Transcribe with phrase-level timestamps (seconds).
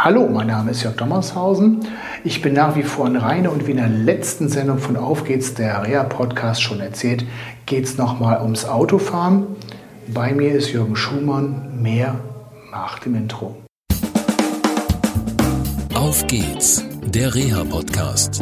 [0.00, 1.80] Hallo, mein Name ist Jörg Dommershausen.
[2.22, 5.24] Ich bin nach wie vor in Rheine und wie in der letzten Sendung von Auf
[5.24, 7.24] geht's, der Rea-Podcast schon erzählt,
[7.66, 9.48] geht es nochmal ums Autofahren.
[10.06, 11.82] Bei mir ist Jürgen Schumann.
[11.82, 12.14] Mehr
[12.70, 13.56] nach dem Intro.
[15.94, 18.40] Auf geht's, der Reha-Podcast.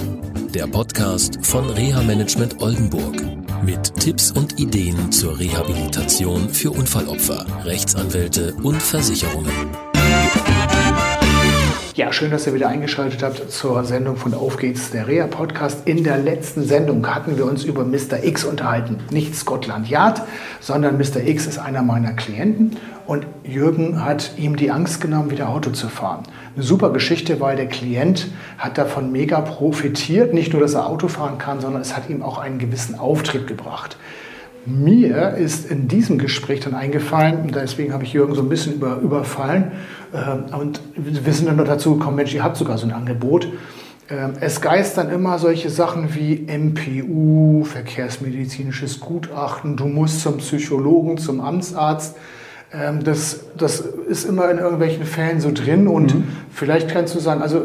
[0.55, 3.17] Der Podcast von Reha Management Oldenburg.
[3.65, 9.86] Mit Tipps und Ideen zur Rehabilitation für Unfallopfer, Rechtsanwälte und Versicherungen.
[11.97, 15.89] Ja, schön, dass ihr wieder eingeschaltet habt zur Sendung von Auf geht's, der Rea Podcast.
[15.89, 18.23] In der letzten Sendung hatten wir uns über Mr.
[18.23, 18.99] X unterhalten.
[19.11, 20.21] Nicht Scotland Yard,
[20.61, 21.27] sondern Mr.
[21.27, 25.89] X ist einer meiner Klienten und Jürgen hat ihm die Angst genommen, wieder Auto zu
[25.89, 26.25] fahren.
[26.55, 28.27] Eine super Geschichte, weil der Klient
[28.59, 30.35] hat davon mega profitiert.
[30.35, 33.47] Nicht nur, dass er Auto fahren kann, sondern es hat ihm auch einen gewissen Auftrieb
[33.47, 33.97] gebracht.
[34.67, 38.75] Mir ist in diesem Gespräch dann eingefallen, und deswegen habe ich Jürgen so ein bisschen
[38.75, 39.73] über, überfallen,
[40.13, 43.49] äh, und wir sind dann noch dazu gekommen, Mensch, ihr habt sogar so ein Angebot.
[44.09, 51.41] Äh, es geistern immer solche Sachen wie MPU, verkehrsmedizinisches Gutachten, du musst zum Psychologen, zum
[51.41, 52.17] Amtsarzt.
[52.73, 56.25] Ähm, das, das ist immer in irgendwelchen Fällen so drin und mhm.
[56.51, 57.63] vielleicht kannst du sagen, also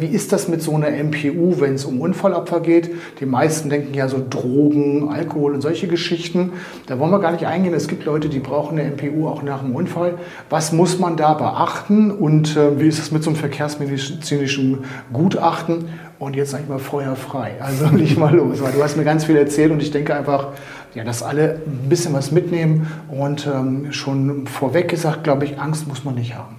[0.00, 2.90] wie ist das mit so einer MPU, wenn es um Unfallopfer geht?
[3.20, 6.52] Die meisten denken ja so Drogen, Alkohol und solche Geschichten.
[6.86, 7.74] Da wollen wir gar nicht eingehen.
[7.74, 10.14] Es gibt Leute, die brauchen eine MPU auch nach einem Unfall.
[10.50, 15.88] Was muss man da beachten und äh, wie ist es mit so einem verkehrsmedizinischen Gutachten?
[16.18, 17.52] Und jetzt sage ich mal Feuer frei.
[17.60, 20.48] Also nicht mal los, weil du hast mir ganz viel erzählt und ich denke einfach,
[20.94, 25.88] ja, dass alle ein bisschen was mitnehmen und ähm, schon vorweg gesagt, glaube ich, Angst
[25.88, 26.56] muss man nicht haben.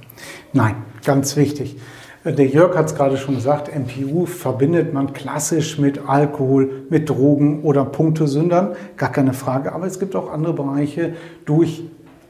[0.53, 1.78] Nein, ganz wichtig.
[2.26, 7.62] Der Jörg hat es gerade schon gesagt, MPU verbindet man klassisch mit Alkohol, mit Drogen
[7.62, 9.73] oder Punktesündern, gar keine Frage.
[9.73, 11.14] Aber es gibt auch andere Bereiche
[11.46, 11.84] durch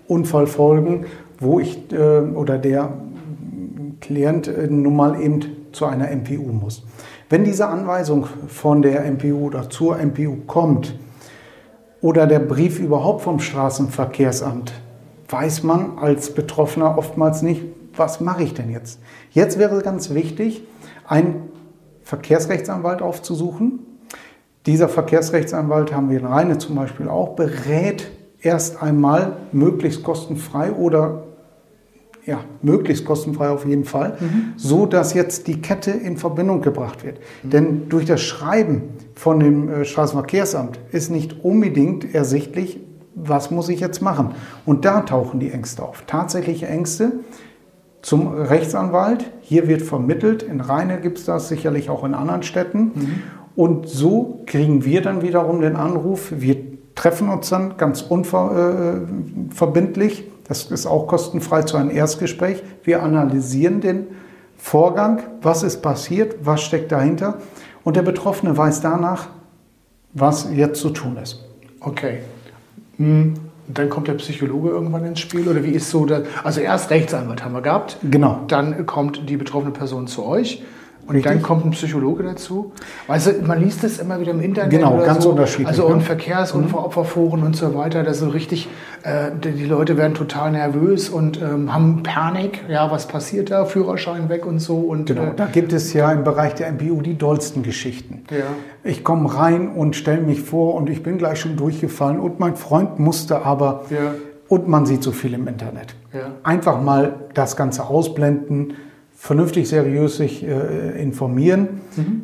[0.09, 1.05] Unfallfolgen,
[1.39, 2.91] wo ich äh, oder der
[4.01, 5.39] Klient äh, nun mal eben
[5.71, 6.83] zu einer MPU muss.
[7.29, 10.93] Wenn diese Anweisung von der MPU oder zur MPU kommt
[12.01, 14.73] oder der Brief überhaupt vom Straßenverkehrsamt,
[15.29, 17.63] weiß man als Betroffener oftmals nicht,
[17.97, 18.99] was mache ich denn jetzt?
[19.31, 20.63] Jetzt wäre ganz wichtig,
[21.07, 21.49] einen
[22.03, 23.79] Verkehrsrechtsanwalt aufzusuchen.
[24.65, 28.11] Dieser Verkehrsrechtsanwalt haben wir in Rheine zum Beispiel auch, berät
[28.41, 31.23] erst einmal möglichst kostenfrei oder
[32.25, 34.53] ja, möglichst kostenfrei auf jeden Fall, mhm.
[34.55, 37.19] so dass jetzt die Kette in Verbindung gebracht wird.
[37.43, 37.49] Mhm.
[37.49, 42.79] Denn durch das Schreiben von dem äh, Straßenverkehrsamt ist nicht unbedingt ersichtlich,
[43.13, 44.31] was muss ich jetzt machen.
[44.65, 46.03] Und da tauchen die Ängste auf.
[46.07, 47.11] Tatsächliche Ängste,
[48.05, 49.25] zum Rechtsanwalt.
[49.41, 50.43] Hier wird vermittelt.
[50.43, 52.91] In Rheine gibt es das sicherlich auch in anderen Städten.
[52.93, 53.23] Mhm.
[53.55, 56.31] Und so kriegen wir dann wiederum den Anruf.
[56.37, 56.55] Wir
[56.93, 60.21] treffen uns dann ganz unverbindlich.
[60.21, 62.61] Äh, das ist auch kostenfrei zu einem Erstgespräch.
[62.83, 64.05] Wir analysieren den
[64.55, 65.23] Vorgang.
[65.41, 66.35] Was ist passiert?
[66.43, 67.39] Was steckt dahinter?
[67.83, 69.29] Und der Betroffene weiß danach,
[70.13, 71.43] was jetzt zu tun ist.
[71.79, 72.19] Okay.
[72.97, 73.33] Hm.
[73.67, 76.23] Und dann kommt der Psychologe irgendwann ins Spiel oder wie ist so das?
[76.43, 77.97] Also erst Rechtsanwalt haben wir gehabt.
[78.03, 78.41] Genau.
[78.47, 80.63] Dann kommt die betroffene Person zu euch.
[81.07, 81.33] Und Richtig.
[81.33, 82.71] dann kommt ein Psychologe dazu.
[83.05, 84.71] Weißt du, man liest es immer wieder im Internet.
[84.71, 85.29] Genau, ganz so.
[85.29, 85.67] unterschiedlich.
[85.67, 87.45] Also und Verkehrsunfallopferforen mhm.
[87.45, 88.01] und so weiter.
[88.01, 88.67] Das ist richtig,
[89.03, 92.61] äh, die Leute werden total nervös und ähm, haben Panik.
[92.69, 93.65] Ja, was passiert da?
[93.65, 94.77] Führerschein weg und so.
[94.77, 98.23] Und, genau, äh, da gibt es ja im Bereich der MPU die dollsten Geschichten.
[98.31, 98.45] Ja.
[98.83, 102.55] Ich komme rein und stelle mich vor und ich bin gleich schon durchgefallen und mein
[102.55, 103.85] Freund musste aber.
[103.91, 104.15] Ja.
[104.47, 105.95] Und man sieht so viel im Internet.
[106.13, 106.31] Ja.
[106.43, 108.73] Einfach mal das Ganze ausblenden
[109.25, 112.21] vernünftig, seriös sich äh, informieren, mhm.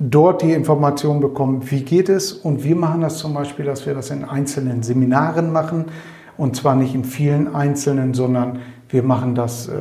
[0.00, 2.32] dort die Informationen bekommen, wie geht es.
[2.32, 5.84] Und wir machen das zum Beispiel, dass wir das in einzelnen Seminaren machen.
[6.36, 9.74] Und zwar nicht in vielen einzelnen, sondern wir machen das äh,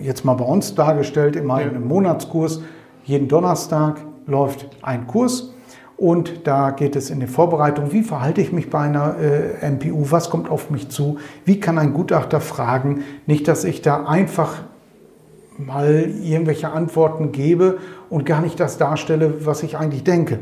[0.00, 1.66] jetzt mal bei uns dargestellt, immer ja.
[1.66, 2.62] in einem Monatskurs.
[3.04, 5.52] Jeden Donnerstag läuft ein Kurs.
[5.98, 10.06] Und da geht es in die Vorbereitung, wie verhalte ich mich bei einer äh, MPU,
[10.10, 13.02] was kommt auf mich zu, wie kann ein Gutachter fragen.
[13.26, 14.62] Nicht, dass ich da einfach
[15.58, 17.78] mal irgendwelche Antworten gebe
[18.10, 20.38] und gar nicht das darstelle, was ich eigentlich denke.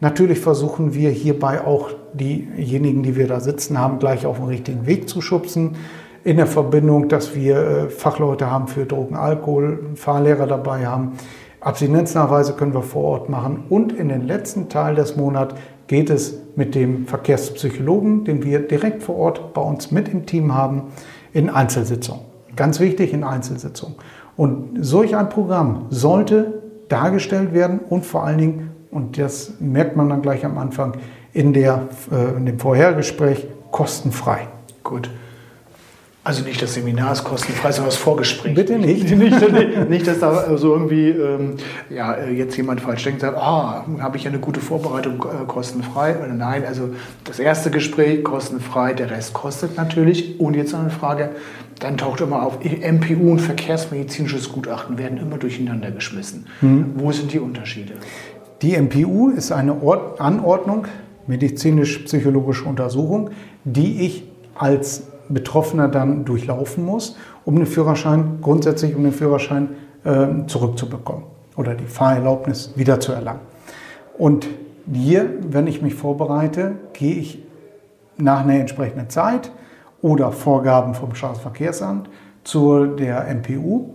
[0.00, 4.86] Natürlich versuchen wir hierbei auch diejenigen, die wir da sitzen haben, gleich auf den richtigen
[4.86, 5.76] Weg zu schubsen.
[6.24, 11.12] In der Verbindung, dass wir äh, Fachleute haben für Drogen, Alkohol, Fahrlehrer dabei haben.
[11.60, 13.64] Abstinenznachweise können wir vor Ort machen.
[13.68, 15.54] Und in den letzten Teil des Monats
[15.86, 20.54] geht es mit dem Verkehrspsychologen, den wir direkt vor Ort bei uns mit im Team
[20.54, 20.84] haben,
[21.32, 22.22] in Einzelsitzungen.
[22.56, 23.96] Ganz wichtig in Einzelsitzungen.
[24.40, 30.08] Und solch ein Programm sollte dargestellt werden und vor allen Dingen, und das merkt man
[30.08, 30.94] dann gleich am Anfang,
[31.34, 34.48] in, der, äh, in dem Vorhergespräch kostenfrei.
[34.82, 35.10] Gut.
[36.22, 38.54] Also nicht das Seminar ist kostenfrei, sondern das Vorgespräch.
[38.54, 39.10] Bitte nicht.
[39.10, 41.54] nicht, nicht, nicht dass da so irgendwie ähm,
[41.88, 45.46] ja, äh, jetzt jemand falsch denkt, sagt, ah, habe ich ja eine gute Vorbereitung äh,
[45.46, 46.16] kostenfrei.
[46.18, 46.90] Oder nein, also
[47.24, 50.38] das erste Gespräch kostenfrei, der Rest kostet natürlich.
[50.38, 51.30] Und jetzt noch eine Frage,
[51.78, 56.46] dann taucht immer auf, MPU und verkehrsmedizinisches Gutachten werden immer durcheinander geschmissen.
[56.60, 56.92] Hm.
[56.96, 57.94] Wo sind die Unterschiede?
[58.60, 60.86] Die MPU ist eine Ort Anordnung,
[61.26, 63.30] medizinisch-psychologische Untersuchung,
[63.64, 64.24] die ich
[64.54, 69.70] als Betroffener dann durchlaufen muss, um den Führerschein, grundsätzlich um den Führerschein
[70.04, 71.24] äh, zurückzubekommen
[71.56, 73.42] oder die Fahrerlaubnis wiederzuerlangen.
[74.18, 74.46] Und
[74.92, 77.42] hier, wenn ich mich vorbereite, gehe ich
[78.16, 79.50] nach einer entsprechenden Zeit
[80.02, 82.08] oder Vorgaben vom Straßenverkehrsamt
[82.44, 83.90] zu der MPU,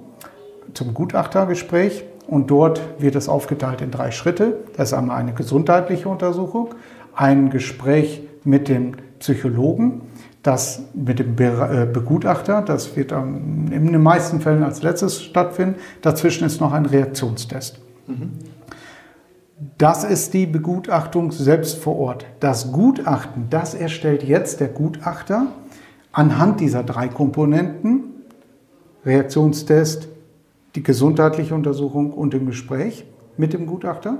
[0.73, 4.57] zum Gutachtergespräch und dort wird es aufgeteilt in drei Schritte.
[4.75, 6.69] Das ist einmal eine gesundheitliche Untersuchung,
[7.15, 10.01] ein Gespräch mit dem Psychologen,
[10.45, 15.75] das mit dem äh, Begutachter, das wird in den meisten Fällen als letztes stattfinden.
[16.01, 17.79] Dazwischen ist noch ein Reaktionstest.
[18.05, 18.33] Mhm.
[19.77, 22.25] Das ist die Begutachtung selbst vor Ort.
[22.41, 25.47] Das Gutachten, das erstellt jetzt der Gutachter
[26.11, 28.03] anhand dieser drei Komponenten,
[29.03, 30.09] Reaktionstest,
[30.75, 33.05] die gesundheitliche Untersuchung und im Gespräch
[33.37, 34.17] mit dem Gutachter.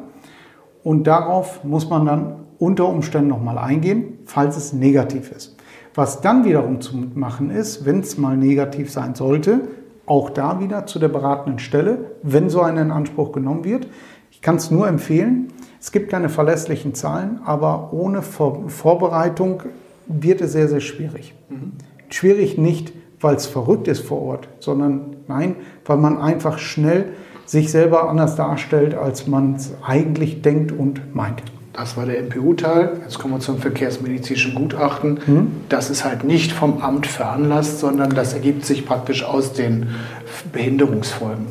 [0.84, 5.56] Und darauf muss man dann unter Umständen nochmal eingehen, falls es negativ ist.
[5.94, 9.62] Was dann wiederum zu machen ist, wenn es mal negativ sein sollte,
[10.06, 13.88] auch da wieder zu der beratenden Stelle, wenn so einer in Anspruch genommen wird.
[14.32, 15.48] Ich kann es nur empfehlen.
[15.80, 19.64] Es gibt keine verlässlichen Zahlen, aber ohne Vor Vorbereitung
[20.08, 21.34] wird es sehr, sehr schwierig.
[21.50, 21.74] Mhm.
[22.10, 25.56] Schwierig nicht, weil es verrückt ist vor Ort, sondern nein,
[25.86, 27.14] weil man einfach schnell
[27.46, 31.44] sich selber anders darstellt, als man es eigentlich denkt und meint.
[31.76, 33.02] Das war der MPU-Teil.
[33.02, 35.20] Jetzt kommen wir zum verkehrsmedizinischen Gutachten.
[35.26, 35.52] Mhm.
[35.68, 39.88] Das ist halt nicht vom Amt veranlasst, sondern das ergibt sich praktisch aus den
[40.54, 41.48] Behinderungsfolgen.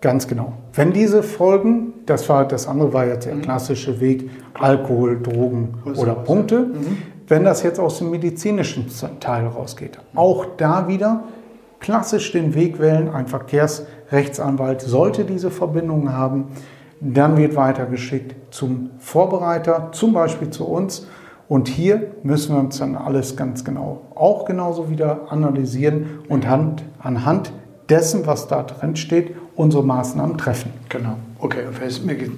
[0.00, 0.52] Ganz genau.
[0.74, 3.42] Wenn diese Folgen, das war das andere war jetzt der mhm.
[3.42, 6.60] klassische Weg, Alkohol, Drogen oder Punkte.
[6.60, 8.86] Mhm wenn das jetzt aus dem medizinischen
[9.20, 9.98] Teil rausgeht.
[10.14, 11.24] Auch da wieder
[11.78, 16.48] klassisch den Weg wählen, ein Verkehrsrechtsanwalt sollte diese Verbindung haben,
[17.00, 21.06] dann wird weitergeschickt zum Vorbereiter, zum Beispiel zu uns.
[21.48, 27.52] Und hier müssen wir uns dann alles ganz genau, auch genauso wieder analysieren und anhand
[27.88, 30.72] dessen, was da drin steht, unsere Maßnahmen treffen.
[30.90, 31.16] Genau.
[31.40, 31.62] Okay,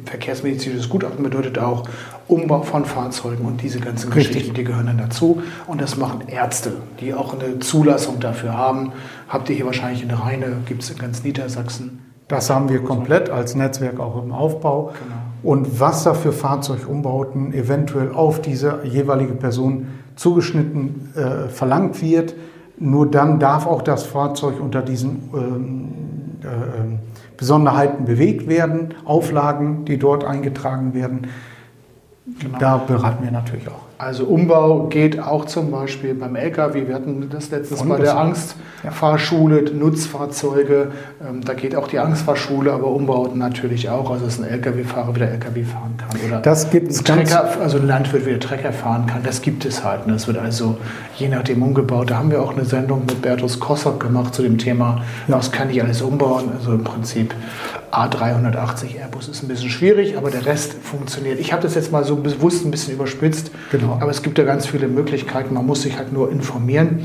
[0.04, 1.88] verkehrsmedizinisches Gutachten bedeutet auch
[2.28, 4.34] Umbau von Fahrzeugen und diese ganzen Richtig.
[4.34, 5.42] Geschichten, die gehören dann dazu.
[5.66, 8.92] Und das machen Ärzte, die auch eine Zulassung dafür haben.
[9.28, 12.09] Habt ihr hier wahrscheinlich eine reine, gibt es in ganz Niedersachsen?
[12.30, 14.92] Das haben wir komplett als Netzwerk auch im Aufbau.
[14.92, 15.20] Genau.
[15.42, 22.34] Und was da für Fahrzeugumbauten eventuell auf diese jeweilige Person zugeschnitten äh, verlangt wird,
[22.78, 25.88] nur dann darf auch das Fahrzeug unter diesen ähm,
[26.42, 31.26] äh, Besonderheiten bewegt werden, Auflagen, die dort eingetragen werden.
[32.38, 32.58] Genau.
[32.58, 33.89] Da beraten wir natürlich auch.
[34.00, 36.88] Also Umbau geht auch zum Beispiel beim LKW.
[36.88, 40.92] Wir hatten das letztes Mal der Angstfahrschule, Nutzfahrzeuge.
[41.22, 44.10] Ähm, da geht auch die Angstfahrschule, aber Umbauten natürlich auch.
[44.10, 46.18] Also dass ein LKW-Fahrer wieder LKW fahren kann.
[46.26, 47.04] Oder das gibt es
[47.60, 49.22] Also ein Landwirt wieder Trecker fahren kann.
[49.22, 50.06] Das gibt es halt.
[50.06, 50.78] Und das wird also
[51.18, 52.10] je nachdem umgebaut.
[52.10, 55.36] Da haben wir auch eine Sendung mit Bertus Kossock gemacht zu dem Thema, ja.
[55.36, 56.44] was kann ich alles umbauen.
[56.56, 57.34] Also im Prinzip
[57.92, 61.40] A380 Airbus ist ein bisschen schwierig, aber der Rest funktioniert.
[61.40, 63.50] Ich habe das jetzt mal so bewusst ein bisschen überspitzt.
[63.72, 63.89] Genau.
[64.00, 65.54] Aber es gibt ja ganz viele Möglichkeiten.
[65.54, 67.00] Man muss sich halt nur informieren.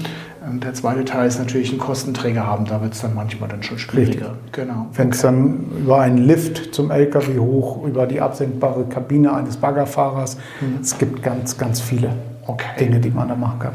[0.47, 2.65] Und der zweite Teil ist natürlich einen Kostenträger haben.
[2.65, 4.35] Da wird es dann manchmal dann schon schwieriger.
[4.51, 4.87] Genau.
[4.93, 5.35] Wenn es okay.
[5.35, 10.81] dann über einen Lift zum LKW hoch, über die absenkbare Kabine eines Baggerfahrers, mhm.
[10.81, 12.09] es gibt ganz, ganz viele
[12.45, 12.67] okay.
[12.79, 13.73] Dinge, die man da machen kann.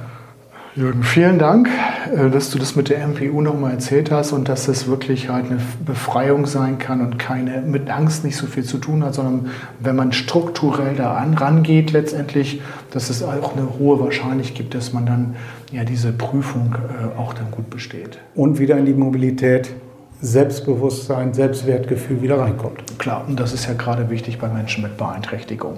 [0.81, 1.69] Jürgen, vielen Dank,
[2.11, 5.45] äh, dass du das mit der MPU nochmal erzählt hast und dass es wirklich halt
[5.45, 9.51] eine Befreiung sein kann und keine mit Angst nicht so viel zu tun hat, sondern
[9.79, 14.95] wenn man strukturell da an, rangeht letztendlich, dass es auch eine hohe Wahrscheinlichkeit gibt, dass
[14.95, 15.37] man dann
[15.71, 18.19] ja diese Prüfung äh, auch dann gut besteht.
[18.35, 19.75] Und wieder in die Mobilität
[20.23, 22.99] Selbstbewusstsein, Selbstwertgefühl wieder reinkommt.
[22.99, 25.75] Klar, und das ist ja gerade wichtig bei Menschen mit Beeinträchtigung.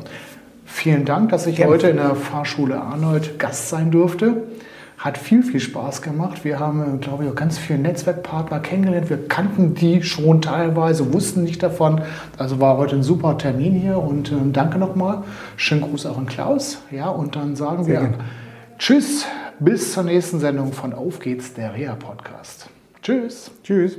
[0.64, 1.72] Vielen Dank, dass ich Gerne.
[1.72, 4.44] heute in der Fahrschule Arnold Gast sein durfte.
[5.02, 6.44] Hat viel, viel Spaß gemacht.
[6.44, 9.10] Wir haben, glaube ich, auch ganz viele Netzwerkpartner kennengelernt.
[9.10, 12.02] Wir kannten die schon teilweise, wussten nicht davon.
[12.38, 15.24] Also war heute ein super Termin hier und äh, danke nochmal.
[15.56, 16.78] Schönen Gruß auch an Klaus.
[16.92, 18.24] Ja, und dann sagen Sehr wir gerne.
[18.78, 19.26] Tschüss,
[19.58, 22.68] bis zur nächsten Sendung von Auf geht's, der Reha Podcast.
[23.02, 23.50] Tschüss.
[23.64, 23.98] Tschüss.